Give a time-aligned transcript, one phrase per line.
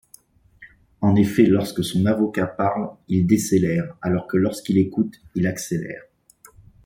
[1.01, 6.01] En effet, lorsque son avocat parle, il décélère, alors que lorsqu'il écoute, il accélère.